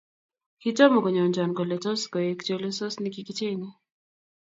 Kitomo 0.61 0.97
konyoncho 1.05 1.41
kole 1.57 1.75
tos 1.83 2.01
koek 2.13 2.39
chelosos 2.47 2.95
nekikichengei 3.01 3.75